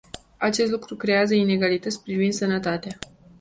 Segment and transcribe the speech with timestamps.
[0.37, 2.97] Acest lucru creează inegalități privind sănătatea.